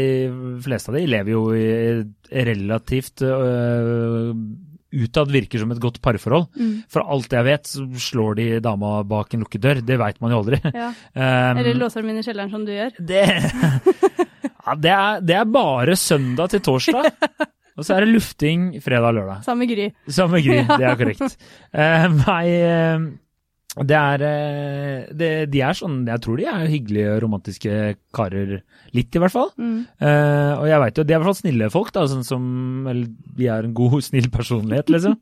[0.66, 1.68] fleste av de lever jo i
[2.46, 4.30] relativt uh,
[4.90, 6.48] utad virker som et godt parforhold.
[6.58, 6.72] Mm.
[6.90, 9.82] For alt jeg vet, så slår de dama bak en lukket dør.
[9.86, 10.62] Det veit man jo aldri.
[10.70, 10.90] ja.
[11.14, 12.94] Um, Eller låser dem inn i kjelleren, som du gjør.
[12.98, 13.26] det,
[14.70, 17.10] ja, det, er, det er bare søndag til torsdag.
[17.80, 19.44] Og så er det lufting fredag og lørdag.
[19.46, 19.86] Samme Gry.
[20.12, 21.38] Samme Gry, det er korrekt.
[21.72, 23.06] Uh, nei, uh,
[23.88, 27.78] det er uh, det, De er sånn Jeg tror de er hyggelige, romantiske
[28.18, 28.52] karer.
[28.98, 29.54] Litt, i hvert fall.
[29.62, 29.86] Mm.
[30.02, 32.44] Og jeg vet jo, de er i hvert fall snille folk, da, sånn som
[32.90, 33.08] Eller
[33.40, 35.16] de er en god, snill personlighet, liksom.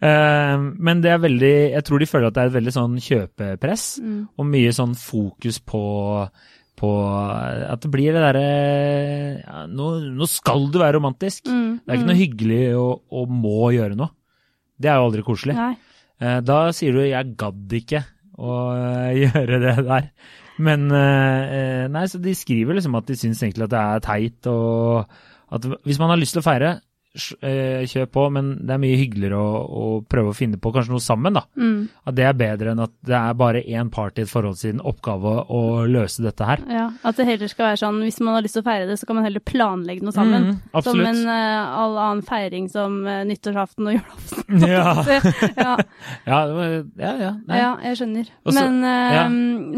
[0.00, 3.88] Men det er veldig Jeg tror de føler at det er et veldig sånn kjøpepress,
[3.98, 4.20] Mm.
[4.38, 5.82] og mye sånn fokus på
[6.78, 6.90] på
[7.68, 8.44] at det blir det derre
[9.42, 11.48] ja, nå, nå skal du være romantisk.
[11.50, 11.80] Mm.
[11.82, 14.14] Det er ikke noe hyggelig å, å må gjøre noe.
[14.78, 15.56] Det er jo aldri koselig.
[15.58, 15.72] Nei.
[16.22, 18.04] Eh, Da sier du 'jeg gadd ikke'
[18.38, 20.10] å eh, gjøre det der.
[20.58, 24.46] Men eh, nei, så de skriver liksom at de syns egentlig at det er teit,
[24.50, 25.06] og
[25.54, 26.78] at hvis man har lyst til å feire,
[27.42, 30.94] eh, kjør på, men det er mye hyggeligere å, å prøve å finne på kanskje
[30.94, 31.44] noe sammen, da.
[31.58, 31.88] Mm.
[32.08, 34.82] At det er bedre enn at det er bare én part i et forhold sin
[34.84, 36.62] oppgave å løse dette her.
[36.72, 38.98] Ja, At det heller skal være sånn hvis man har lyst til å feire det,
[39.00, 40.50] så kan man heller planlegge noe sammen.
[40.58, 44.44] Mm, som en uh, all annen feiring som uh, nyttårsaften og julaften.
[44.78, 44.92] Ja,
[46.26, 47.12] ja, ja, ja.
[47.18, 48.30] ja, ja, jeg skjønner.
[48.46, 49.24] Også, men, uh, ja.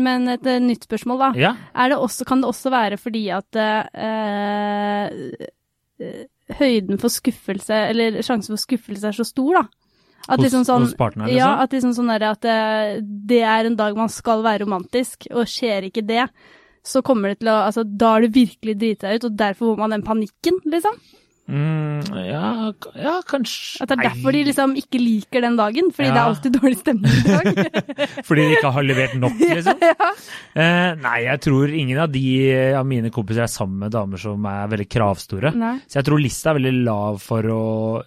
[0.06, 1.54] men et nytt spørsmål, da.
[1.74, 3.58] Er det også, kan det også være fordi at
[6.58, 9.64] høyden for skuffelse, eller sjansen for skuffelse er så stor, da?
[10.30, 11.62] At liksom sånn, hos partneren, Ja, liksom?
[11.64, 15.48] at liksom sånn der at det, det er en dag man skal være romantisk, og
[15.48, 16.26] skjer ikke det,
[16.86, 19.72] så kommer det til å Altså, da har du virkelig driti deg ut, og derfor
[19.72, 21.00] får man den panikken, liksom.
[21.50, 26.12] Mm, ja, ja, kanskje At det er derfor de liksom ikke liker den dagen, fordi
[26.12, 27.80] det er alltid dårlig stemning i dag.
[28.28, 29.82] Fordi de ikke har levert nok, liksom?
[29.82, 30.10] ja.
[30.54, 32.24] Eh, nei, jeg tror ingen av de
[32.78, 35.52] av mine kompiser er sammen med damer som er veldig kravstore.
[35.58, 35.74] Nei.
[35.90, 37.60] Så jeg tror lista er veldig lav for å,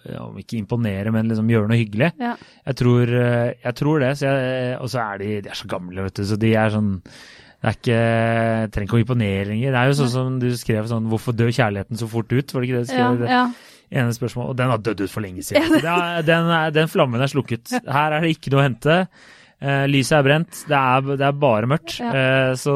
[0.08, 2.14] ja, om ikke imponere, men liksom gjøre noe hyggelig.
[2.24, 2.34] Ja.
[2.64, 4.12] Jeg tror, eh, jeg tror det.
[4.20, 6.72] Så jeg, og så er de, de er så gamle, vet du, så de er
[6.72, 6.94] sånn
[7.64, 8.00] det er ikke,
[8.74, 9.70] trenger ikke å imponere lenger.
[9.72, 12.60] Det er jo sånn som du skrev sånn 'Hvorfor dør kjærligheten så fort ut?' Var
[12.60, 13.18] det ikke det du Ja, skrev?
[13.22, 13.44] det ja.
[14.02, 15.80] ene spørsmål, og den har dødd ut for lenge siden.
[15.84, 17.72] Er, den, er, den flammen er slukket.
[17.88, 19.08] Her er det ikke noe å hente.
[19.64, 21.96] Uh, lyset er brent, det er, det er bare mørkt.
[22.02, 22.10] Ja.
[22.12, 22.74] Uh, så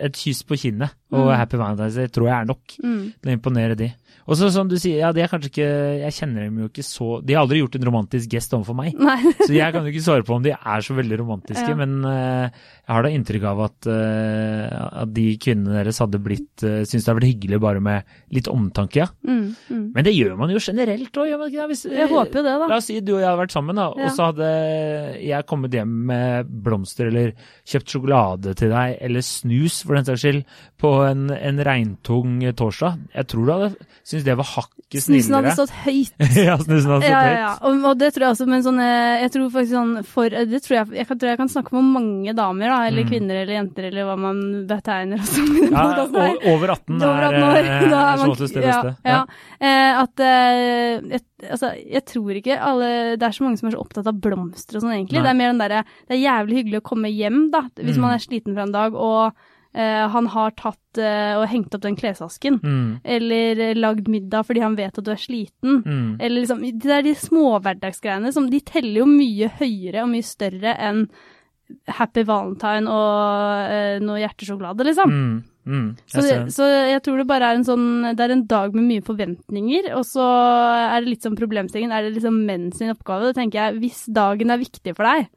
[0.00, 1.36] et kyss på kinnet og Mm.
[1.36, 3.12] Happy Valentine's Day tror jeg er nok Mm.
[3.22, 3.92] til å imponere de.
[4.24, 5.66] Og så som du sier, ja, de er kanskje ikke
[6.00, 8.94] Jeg kjenner dem jo ikke så De har aldri gjort en romantisk gest overfor meg.
[9.44, 11.76] Så jeg kan jo ikke svare på om de er så veldig romantiske, Ja.
[11.76, 16.64] men uh, jeg har da inntrykk av at, uh, at de kvinnene deres hadde blitt
[16.64, 19.08] uh, Syns det hadde vært hyggelig bare med litt omtanke, ja.
[19.26, 19.84] Mm, mm.
[19.96, 21.68] Men det gjør man jo generelt òg, gjør man ikke det?
[21.74, 22.68] Hvis, Jeg håper jo det, da.
[22.72, 24.08] La oss si du og jeg hadde vært sammen, da, Ja.
[24.08, 24.50] og så hadde
[25.24, 27.32] jeg kommet hjem med blomster eller
[27.68, 30.42] kjøpt sjokolade til deg, eller snus for den saks skyld,
[30.80, 32.98] på en, en regntung torsdag.
[33.14, 33.70] Jeg tror du hadde
[34.14, 36.12] syntes det var hakket Snusen hadde stått høyt.
[36.46, 37.40] ja, snusen hadde stått Ja, ja, høyt.
[37.42, 37.52] ja.
[37.66, 40.60] Og, og det tror jeg også, men sånn eh, Jeg tror faktisk sånn for Det
[40.64, 43.10] tror jeg Jeg tror jeg kan snakke med mange damer, da, eller Mm.
[43.10, 44.38] kvinner eller jenter, eller hva man
[44.70, 45.50] betegner oss som.
[45.58, 47.58] Ja, podcasten over 18 Over er, 18 år.
[47.58, 48.94] eh, Da er man- det ja, beste.
[49.04, 49.20] Ja.
[49.60, 53.74] Eh, at eh, et, altså, jeg tror ikke alle Det er så mange som er
[53.76, 55.18] så opptatt av blomster og sånn, egentlig.
[55.18, 55.26] Nei.
[55.26, 58.00] Det er mer den derre Det er jævlig hyggelig å komme hjem, da, hvis Mm.
[58.06, 59.34] man er sliten fra en dag, og
[59.74, 62.60] eh, han har tatt uh, og hengt opp den klesvasken.
[62.62, 65.82] Mm, Eller eh, lagd middag fordi han vet at du er sliten.
[65.84, 66.10] mm.
[66.18, 70.26] Eller liksom, det er de små hverdagsgreiene som de teller jo mye høyere og mye
[70.26, 71.08] større enn
[71.88, 75.10] Happy Valentine og noe hjertesjokolade, liksom.
[75.10, 75.86] Mm, mm.
[76.12, 78.84] Så, det, så jeg tror det bare er en sånn Det er en dag med
[78.84, 83.32] mye forventninger, og så er det litt sånn problemstillingen Er det liksom menn sin oppgave?
[83.32, 85.32] Da tenker jeg, hvis dagen er viktig for deg,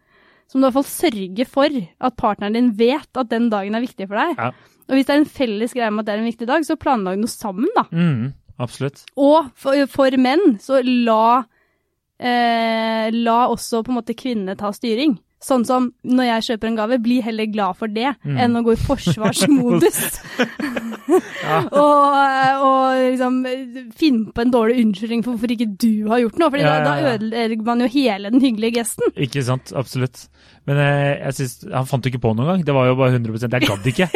[0.47, 3.75] så må du i hvert fall sørge for at partneren din vet at den dagen
[3.75, 4.39] er viktig for deg.
[4.39, 4.73] Ja.
[4.87, 6.79] Og hvis det er en felles greie med at det er en viktig dag, så
[6.79, 7.83] planlag noe sammen, da.
[7.91, 8.31] Mm,
[8.63, 9.03] absolutt.
[9.19, 11.43] Og for, for menn, så la,
[12.19, 15.17] eh, la også på en måte kvinnene ta styring.
[15.43, 18.37] Sånn som når jeg kjøper en gave, bli heller glad for det Mm.
[18.41, 19.99] enn å gå i forsvarsmodus.
[21.77, 22.15] og,
[22.65, 23.37] og liksom
[23.97, 26.49] finne på en dårlig unnskyldning for hvorfor ikke du har gjort noe.
[26.51, 27.13] For Ja, ja, da, ja.
[27.15, 29.13] da ødelegger man jo hele den hyggelige gesten.
[29.15, 30.25] Ikke sant, absolutt.
[30.67, 32.63] Men eh, jeg synes, han fant jo ikke på noen gang.
[32.67, 34.07] Det var jo bare 100 Jeg gadd ikke.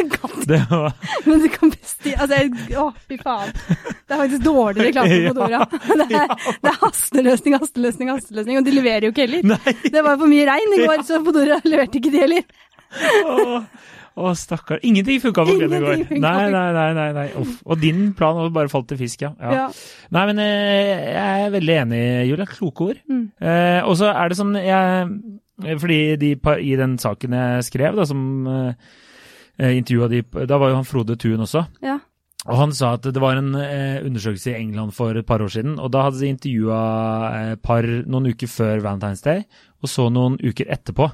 [0.52, 0.96] Det var,
[1.30, 2.12] Men du kan besti...
[2.18, 3.54] Altså, jeg, å, fy faen.
[3.56, 5.62] Det er faktisk dårlig reklame på Dora.
[5.72, 6.36] Det, er-
[6.66, 9.48] det er hasteløsning, hasteløsning, hasteløsning, og de leverer jo ikke heller.
[9.54, 9.76] nei!
[9.88, 12.46] Det var for mye regn i går, så Fodora leverte ikke de heller.
[12.92, 13.62] Å,
[14.20, 14.82] å, stakkar.
[14.84, 16.02] Ingenting funka for Glenn i går.
[16.20, 16.88] Nei, nei, nei.
[16.98, 17.28] nei, nei.
[17.64, 19.32] Og din plan var bare falt til fisk, ja.
[19.40, 19.54] ja.
[19.62, 19.68] Ja.
[20.18, 22.50] Nei, men eh, jeg er veldig enig, Julia.
[22.52, 23.00] Kloke ord.
[23.08, 23.24] Mm.
[23.40, 25.08] Eh, og så er det sånn jeg,
[25.62, 30.80] Fordi de, i den saken jeg skrev, da, som eh, intervjua de Da var jo
[30.80, 31.66] han Frode Thun også.
[31.86, 32.00] Ja.
[32.50, 35.52] Og han sa at det var en eh, undersøkelse i England for et par år
[35.54, 36.80] siden, og da hadde de intervjua
[37.38, 39.44] eh, par noen uker før Valentine's Day,
[39.82, 41.12] og så noen uker etterpå.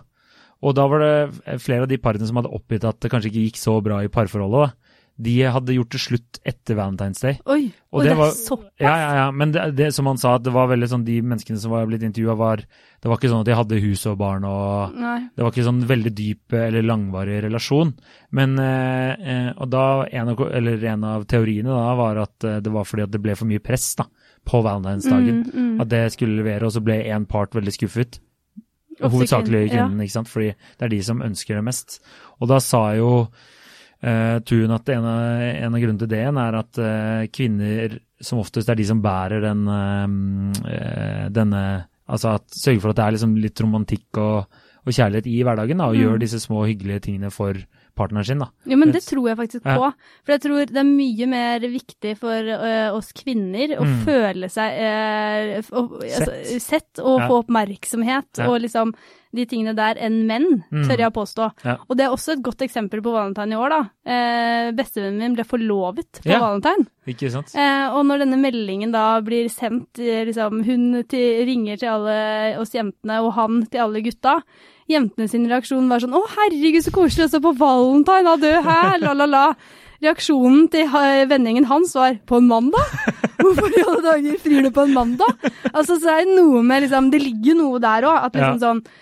[0.64, 3.44] Og da var det flere av de parene som hadde oppgitt at det kanskje ikke
[3.50, 4.72] gikk så bra i parforholdet.
[4.72, 4.87] da.
[5.18, 7.40] De hadde gjort det slutt etter Valentine's Day.
[7.50, 8.70] Oi, Og det det, var- er såpass?
[8.80, 11.16] Ja, ja, ja, men det, det som han sa, at det var veldig sånn, de
[11.26, 12.62] menneskene som var blitt intervjua, var
[13.02, 15.18] Det var ikke sånn at de hadde hus og barn og Nei.
[15.34, 17.96] Det var ikke sånn veldig dyp eller langvarig relasjon.
[18.32, 22.62] Men eh, eh, Og da en av, eller en av teoriene da var at eh,
[22.62, 24.06] det var fordi at det ble for mye press da,
[24.46, 25.44] på valentinsdagen.
[25.50, 25.82] Mm, mm.
[25.82, 28.22] At det skulle levere, og så ble én part veldig skuffet.
[28.98, 30.06] Hovedsakelig kvinnen, ja.
[30.08, 30.30] ikke sant?
[30.32, 32.00] fordi det er de som ønsker det mest.
[32.42, 33.12] Og da sa jo
[34.04, 38.40] uh, hun at en av, en av grunnene til det er at uh, kvinner som
[38.40, 39.68] oftest er de som bærer den
[40.66, 44.46] eh, denne Altså at sørger for at det er liksom litt romantikk og,
[44.88, 46.00] og kjærlighet i hverdagen, da, og Mm.
[46.06, 47.58] gjør disse små hyggelige tingene for
[48.00, 48.48] partneren sin, da.
[48.64, 49.76] Jo, men det tror jeg faktisk Ja.
[49.76, 49.90] på.
[50.24, 54.06] For jeg tror det er mye mer viktig for uh, oss kvinner å Mm.
[54.08, 56.62] føle seg uh, å- altså, Sett.
[56.64, 57.28] sett og Ja.
[57.28, 58.48] få oppmerksomhet Ja.
[58.48, 58.94] og liksom
[59.38, 60.84] de tingene der enn menn, Mm.
[60.88, 61.48] tør jeg å påstå.
[61.64, 61.76] Ja.
[61.88, 63.82] Og det er også et godt eksempel på valentine i år, da.
[64.06, 66.40] Eh, Bestevennen min ble forlovet på Ja.
[66.40, 66.88] valentine.
[67.08, 67.54] Ikke sant?
[67.56, 72.58] Eh, og når denne meldingen da blir sendt, eh, liksom hun til, ringer til alle
[72.60, 74.42] oss jentene, og han til alle gutta,
[74.90, 78.98] jentene sin reaksjon var sånn 'Å, herregud, så koselig også på valentine, ha du, her,
[79.00, 79.56] la, la, la'.
[80.02, 83.24] Reaksjonen til vendingen vennegjengen hans var 'på en mandag'?
[83.38, 85.34] Hvorfor i alle dager frir du på en mandag?
[85.74, 88.82] Altså, så er det noe med liksom Det ligger noe der òg, at liksom sånn
[88.82, 88.94] ehm,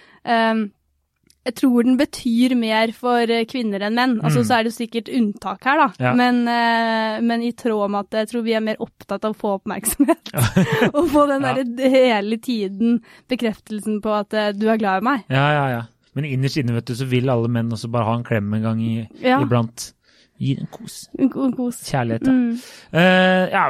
[1.46, 4.16] jeg tror den betyr mer for eh, kvinner enn menn.
[4.22, 4.48] Altså, Mm.
[4.50, 5.88] Så er det sikkert unntak her, da.
[6.02, 6.14] Ja.
[6.18, 9.38] Men, eh, men i tråd med at jeg tror vi er mer opptatt av å
[9.38, 10.32] få oppmerksomhet.
[10.96, 11.90] og få den Ja.
[11.90, 15.24] hele tiden bekreftelsen på at eh, du er glad i meg.
[15.30, 15.84] Ja, ja, ja.
[16.16, 18.64] Men innerst inne, vet du, så vil alle menn også bare ha en klem en
[18.64, 19.92] gang i, iblant.
[20.38, 20.96] Gi en kos.
[21.18, 21.78] En kos.
[21.88, 22.34] Kjærlighet, ja.
[22.34, 22.58] Mm.
[22.92, 23.62] Uh, ja,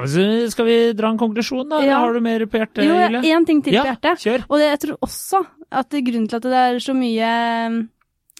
[0.49, 1.81] skal vi dra en konklusjon, da?
[1.85, 1.99] Ja.
[2.01, 3.21] Har du mer på hjertet, Jo, Julie?
[3.35, 4.23] én ting til ja, på hjertet.
[4.23, 4.45] kjør.
[4.49, 7.29] Og det, jeg tror også at grunnen til at det er så mye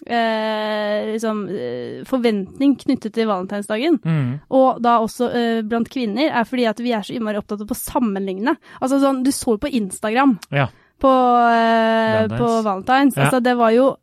[0.06, 4.40] eh, liksom, eh, forventning knyttet til valentinsdagen, Mm.
[4.50, 7.70] og da også eh, blant kvinner, er fordi at vi er så innmari opptatt av
[7.72, 8.56] å sammenligne.
[8.80, 10.66] Altså sånn, du så jo på Instagram Ja.
[11.00, 13.16] på, eh, på Valentines.
[13.16, 13.24] Ja.
[13.24, 13.96] Altså, det var jo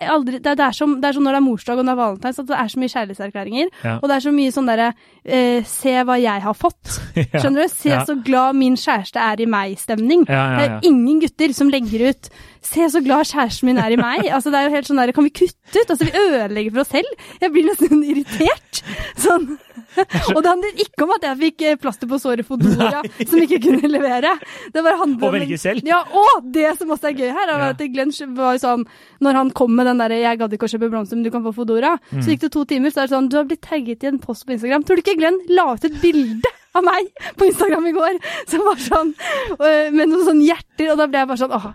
[0.00, 2.00] aldri, det, er som, det er som når det er morsdag og når det er
[2.02, 3.70] valentines, at det er så mye kjærlighetserklæringer.
[3.84, 3.94] Ja.
[4.00, 4.88] Og det er så mye sånn derre
[5.24, 6.96] eh, Se hva jeg har fått.
[7.40, 7.68] Skjønner du?
[7.74, 8.02] Se Ja.
[8.08, 10.24] så glad min kjæreste er i meg-stemning.
[10.28, 12.30] Ja, Det er ingen gutter som legger ut
[12.62, 14.26] 'se så glad kjæresten min er i meg'.
[14.36, 15.90] Altså, det er jo helt sånn der, Kan vi kutte ut?
[15.90, 17.10] Altså, Vi ødelegger for oss selv.
[17.40, 18.82] Jeg blir nesten irritert.
[19.16, 19.58] Sånn.
[19.96, 23.60] Og det handler ikke om at jeg fikk eh, plaster på såret Fodora som ikke
[23.64, 24.34] kunne levere.
[24.74, 25.80] Det bare handler om velge selv.
[25.88, 28.84] Ja, og det som også er gøy her, er at Glenn var jo sånn
[29.24, 31.42] Når han kom med den derre 'jeg gadd ikke å kjøpe blomster, men du kan
[31.42, 32.20] få Fodora', Mm.
[32.22, 34.18] så gikk det to timer, så er det sånn 'du har blitt tagget i en
[34.18, 34.84] post på Instagram'.
[34.84, 37.06] Tror du ikke Glenn la ut et bilde av meg
[37.38, 39.14] på Instagram i går som var sånn
[39.60, 41.72] øh, med noen sånne hjerter, og da ble jeg bare sånn åh.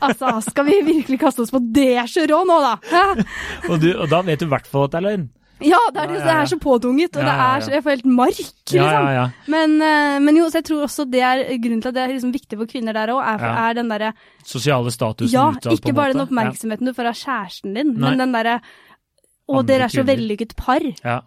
[0.00, 2.74] Altså, skal vi virkelig kaste oss på det kjøret nå, da?
[3.68, 5.28] Og, du, og da vet du i hvert fall at det er løgn.
[5.60, 7.84] Ja, det er, det, Ja, ja, det er så påtunget, og det er så, jeg
[7.84, 8.38] får helt mark,
[8.72, 9.32] liksom.
[9.52, 12.14] Men, øh, men jo, så jeg tror også det er grunnen til at det er
[12.14, 14.12] liksom viktig for kvinner der òg, er, er den derre
[14.46, 16.30] Sosiale statusen Ja, utad, på ikke bare den måte.
[16.30, 18.06] oppmerksomheten du får av kjæresten din, Nei.
[18.06, 18.56] men den derre
[19.50, 20.84] Å, dere er så vellykket par.
[21.04, 21.18] Ja.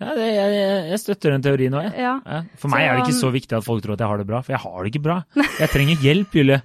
[0.00, 0.58] ja det, jeg,
[0.94, 2.06] jeg støtter den teorien òg, jeg.
[2.06, 2.16] Ja.
[2.24, 2.40] Ja.
[2.56, 4.28] For meg Så, er det ikke så viktig at folk tror at jeg har det
[4.32, 5.20] bra, for jeg har det ikke bra.
[5.58, 6.62] Jeg trenger hjelp, Julie.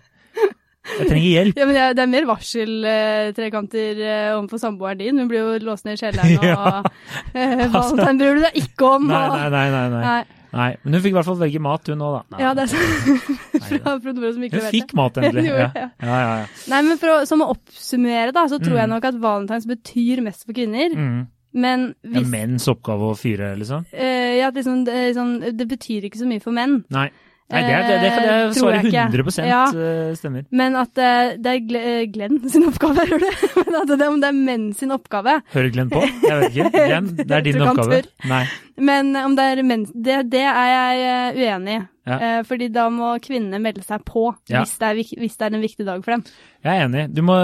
[0.83, 1.57] Jeg trenger hjelp.
[1.59, 5.19] Ja, men det er, det er mer varseltrekanter uh, overfor samboeren din.
[5.21, 6.83] Hun blir jo låst ned i kjelleren, og Ja.
[7.37, 9.07] uh, Valentine bryr du deg ikke om.
[9.11, 9.67] Nei, og, nei, nei.
[9.73, 10.23] nei, nei.
[10.53, 10.67] Nei.
[10.83, 12.21] Men hun fikk i hvert fall velge mat, hun òg, da.
[12.35, 15.45] Nei, Ja, det er nei, fra Frodora som ikke Hun fikk mat endelig.
[15.49, 15.87] Ja, ja.
[16.03, 16.35] ja, ja.
[16.43, 16.49] ja.
[16.69, 18.81] Nei, men for å, som å oppsummere, da, så tror Mm.
[18.83, 20.93] jeg nok at valentines betyr mest for kvinner.
[20.93, 21.23] Mm.
[21.63, 23.87] Men Det er menns oppgave å fyre, liksom?
[23.93, 26.79] eh, ja, liksom, det, sånn, det betyr ikke så mye for menn.
[26.93, 27.07] Nei.
[27.51, 29.63] Nei, det, er, det, det kan Eh, jeg svare jeg 100 Ja.
[29.75, 30.45] eh, stemmer.
[30.49, 33.59] Men at eh, det er eh, Glenn sin oppgave, hører du?
[33.59, 35.35] Men at det, om det er menn sin oppgave.
[35.53, 36.01] Hører Glenn på?
[36.23, 36.71] Jeg vet ikke.
[36.87, 38.01] Glenn, det er din oppgave.
[38.31, 38.45] Nei.
[38.77, 39.91] Men om det er mens...
[39.93, 41.81] det, det er jeg eh, uenig i.
[42.03, 42.15] Ja.
[42.17, 44.59] Eh, fordi da må kvinnene melde seg på Ja.
[44.63, 46.23] hvis, det er, hvis det er en viktig dag for dem.
[46.65, 47.03] Jeg er enig.
[47.15, 47.37] Du må,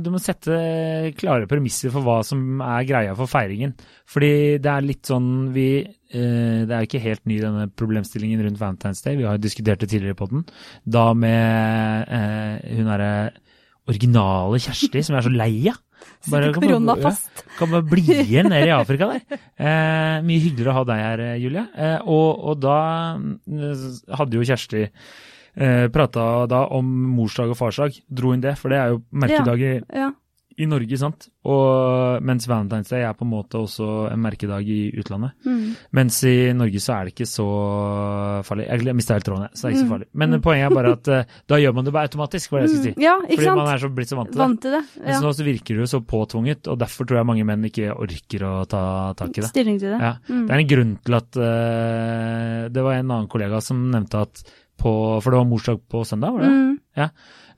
[0.00, 0.54] du må sette
[1.18, 3.74] klare premisser for hva som er greia for feiringen.
[4.08, 4.32] Fordi
[4.64, 9.04] det er litt sånn vi eh, Det er ikke helt ny denne problemstillingen rundt Valentine's
[9.04, 9.18] Day.
[9.18, 10.46] Vi har jo diskutert det tidligere på den.
[10.88, 13.12] Da med eh, hun derre
[13.88, 15.82] originale Kjersti som jeg er så lei av.
[16.26, 17.44] Bare- Sitter fast.
[17.58, 19.38] Kan bare bli igjen nede i Afrika der.
[19.58, 21.64] Eh, mye hyggeligere å ha deg her, eh, Julie.
[21.78, 22.78] Eh, og, og da
[23.18, 28.00] mm, hadde jo Kjersti eh, prata da om morsdag og farsdag.
[28.10, 30.10] Dro inn det, for det er jo merkedager Ja.
[30.58, 31.28] I Norge, sant.
[31.48, 35.32] Og mens Valentine's Day er på en måte også en merkedag i utlandet.
[35.46, 35.76] Mm.
[35.94, 37.46] Mens i Norge så er det ikke så
[38.46, 38.66] farlig.
[38.68, 39.92] Jeg mista helt tråden, så det er ikke så Mm.
[39.94, 40.08] farlig.
[40.14, 42.74] Men poenget er bare at uh, da gjør man det bare automatisk, var det jeg
[42.76, 42.94] skulle si.
[42.98, 43.02] Mm.
[43.06, 43.56] Ja, Fordi sant?
[43.62, 44.44] man er så blitt så vant til det.
[44.44, 44.82] Vant til det.
[44.98, 45.20] Mens Ja.
[45.24, 48.40] nå så virker det jo så påtvunget, og derfor tror jeg mange menn ikke orker
[48.44, 49.50] å ta tak i det.
[49.50, 50.00] Stilling til det.
[50.00, 50.14] Ja.
[50.28, 50.46] Mm.
[50.46, 54.42] Det er en grunn til at uh, Det var en annen kollega som nevnte at
[54.78, 54.90] på
[55.22, 56.50] For det var morsdag på søndag, var det?
[56.54, 56.78] Mm.
[56.96, 57.08] Ja.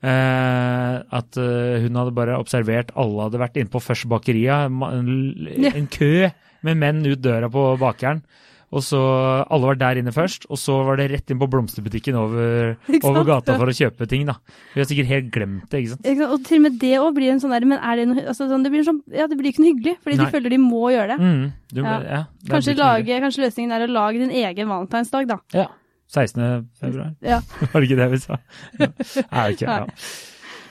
[0.01, 5.89] Eh, at eh, hun hadde bare observert alle hadde vært inne på Først Bakeria, en,
[5.93, 6.13] kø
[6.65, 8.23] med menn ut døra på bakeren.
[8.71, 8.99] Og så
[9.51, 13.25] Alle var der inne først, og så var det rett inn på blomsterbutikken over, over
[13.27, 14.23] gata for å kjøpe ting.
[14.29, 14.37] da.
[14.71, 16.07] Vi har sikkert helt glemt det, ikke sant.
[16.07, 16.35] Ikke sant?
[16.37, 18.47] Og til og med det òg blir en sånn der Men er det noe altså,
[18.47, 20.23] sånn, Det blir sånn Ja, det blir ikke noe hyggelig, fordi Nei.
[20.23, 21.19] de føler de må gjøre det.
[21.19, 21.97] Mm, du, Ja.
[21.99, 22.23] ja.
[22.39, 25.39] det Kanskje, lage, kanskje løsningen er å lage din egen valentinsdag, da.
[25.57, 25.67] Ja.
[26.11, 26.67] 16.
[26.81, 27.13] februar.
[27.31, 27.39] Ja.
[27.71, 28.37] Var det ikke det vi sa?
[28.79, 28.91] Ja.
[28.99, 29.85] Det ikke, ja.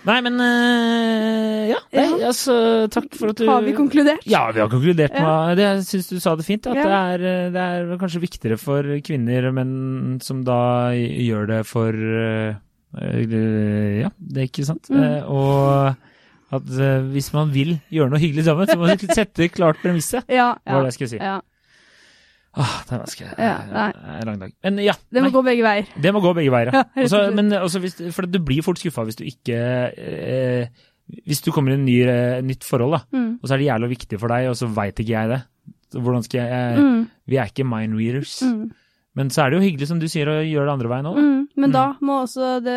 [0.09, 1.79] Nei, men øh, ja.
[1.93, 2.55] Nei, altså,
[2.93, 4.25] takk for at du Har vi konkludert?
[4.29, 5.67] Ja, vi har konkludert med det.
[5.67, 6.69] Jeg syns du sa det fint.
[6.71, 6.85] At Ja.
[6.87, 11.93] det, er, øh, det er kanskje viktigere for kvinner, men som da gjør det for
[11.93, 12.55] øh,
[12.97, 14.89] Ja, det er ikke sant.
[14.91, 15.03] Mm.
[15.05, 15.95] Eh, og
[16.51, 16.73] at
[17.13, 20.25] hvis man vil gjøre noe hyggelig sammen, så må man sette klart premisset.
[20.29, 20.55] Ja.
[20.65, 20.87] Det var ja.
[20.87, 21.21] det jeg skulle si.
[21.21, 21.39] ja.
[22.59, 23.29] Åh, det er vanskelig.
[23.39, 23.53] Ja,
[24.19, 24.53] en lang dag.
[24.67, 24.95] Men ja.
[25.13, 25.35] Det må nei.
[25.37, 25.87] gå begge veier.
[26.03, 27.05] Det må gå begge veier, Ja, ja.
[27.07, 29.61] Også, men også hvis, for du blir fort skuffa hvis du ikke
[29.95, 30.67] eh,
[31.27, 33.31] Hvis du kommer i en ny, eh, nytt forhold, da, Mm.
[33.43, 35.41] og så er det jævla viktig for deg, og så veit ikke jeg det.
[35.95, 37.01] Hvordan skal jeg, Mm.
[37.27, 38.43] Vi er ikke mind readers.
[38.43, 38.71] Mm.
[39.19, 41.17] Men så er det jo hyggelig, som du sier, å gjøre det andre veien òg.
[41.19, 41.49] Mm.
[41.57, 41.73] Men Mm.
[41.75, 42.77] da må også det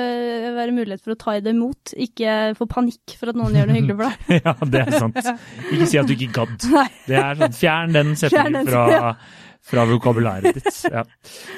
[0.55, 3.69] være mulighet for å ta i det imot, ikke få panikk for at noen gjør
[3.69, 4.41] noe hyggelig for deg.
[4.45, 5.21] ja, det er sant.
[5.73, 6.57] Ikke si at du ikke gadd.
[7.05, 9.15] Det er sånn, Fjern den setningen fra.
[9.63, 10.79] Fra vokabulæret ditt.
[10.93, 11.03] Ja.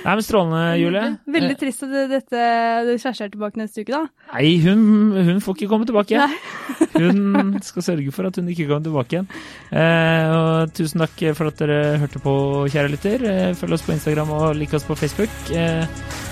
[0.06, 1.06] Nei, men Strålende, Julie.
[1.28, 4.04] Veldig Eh, trist at det- dette kjæresten kjæreste er tilbake neste uke, da.
[4.34, 4.84] Nei, hun,
[5.30, 6.20] hun får ikke komme tilbake.
[6.22, 6.38] Nei.
[6.96, 9.28] Hun skal sørge for at hun ikke kommer tilbake igjen.
[9.76, 12.36] Eh, og tusen takk for at dere hørte på,
[12.72, 13.26] kjære lytter.
[13.28, 15.34] Eh, følg oss på Instagram og lik oss på Facebook.
[15.52, 15.84] Eh,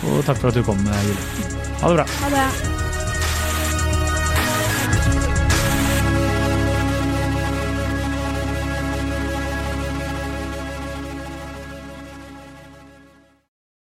[0.08, 1.60] og takk for at du kom, Julie.
[1.84, 2.08] Ha det bra.
[2.24, 2.73] Ha det.